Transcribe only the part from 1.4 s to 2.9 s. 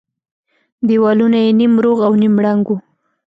يې نيم روغ او نيم ړنگ وو.